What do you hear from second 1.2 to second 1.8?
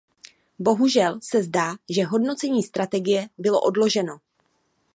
se zdá,